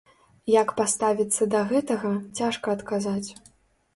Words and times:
Як 0.51 0.69
паставіцца 0.79 1.47
да 1.53 1.59
гэтага, 1.71 2.11
цяжка 2.39 2.67
адказаць. 2.79 3.29